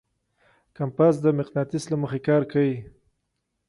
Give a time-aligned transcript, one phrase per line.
[0.77, 2.77] کمپاس د مقناطیس له مخې کار کوي.